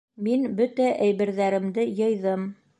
[0.27, 2.53] Мин бөтә әйберҙәремде йыйҙым.